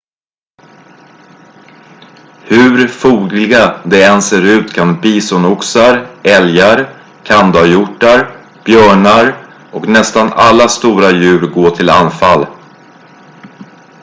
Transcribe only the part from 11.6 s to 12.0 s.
till